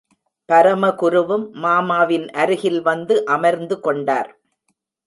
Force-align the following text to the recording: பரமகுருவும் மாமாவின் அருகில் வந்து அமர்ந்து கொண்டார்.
பரமகுருவும் 0.49 1.45
மாமாவின் 1.55 2.27
அருகில் 2.33 2.81
வந்து 2.81 3.25
அமர்ந்து 3.25 3.79
கொண்டார். 3.79 4.31